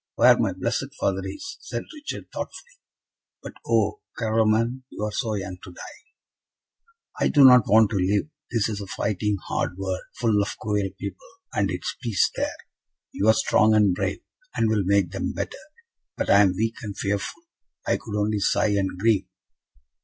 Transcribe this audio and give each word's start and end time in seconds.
"Where 0.15 0.35
my 0.35 0.53
blessed 0.53 0.95
father 0.99 1.21
is," 1.25 1.57
said 1.61 1.83
Richard, 1.93 2.31
thoughtfully. 2.33 2.79
"But 3.43 3.53
oh, 3.67 4.01
Carloman, 4.17 4.81
you 4.89 5.03
are 5.03 5.11
so 5.11 5.35
young 5.35 5.59
to 5.61 5.71
die!" 5.71 6.01
"I 7.19 7.27
do 7.27 7.45
not 7.45 7.67
want 7.69 7.91
to 7.91 7.97
live. 7.97 8.27
This 8.49 8.67
is 8.67 8.81
a 8.81 8.87
fighting, 8.87 9.37
hard 9.47 9.77
world, 9.77 10.01
full 10.15 10.41
of 10.41 10.57
cruel 10.57 10.89
people; 10.99 11.29
and 11.53 11.69
it 11.69 11.81
is 11.83 11.95
peace 12.01 12.31
there. 12.35 12.57
You 13.11 13.27
are 13.27 13.35
strong 13.35 13.75
and 13.75 13.93
brave, 13.93 14.21
and 14.55 14.67
will 14.69 14.81
make 14.85 15.11
them 15.11 15.33
better; 15.33 15.59
but 16.17 16.31
I 16.31 16.41
am 16.41 16.55
weak 16.55 16.77
and 16.81 16.97
fearful 16.97 17.43
I 17.85 17.97
could 17.97 18.15
only 18.19 18.39
sigh 18.39 18.69
and 18.69 18.97
grieve." 18.97 19.27